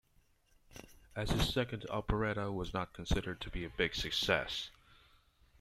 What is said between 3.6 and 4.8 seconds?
a big success.